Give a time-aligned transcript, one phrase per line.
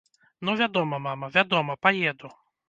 [0.47, 2.33] Ну вядома, мама, вядома, паеду.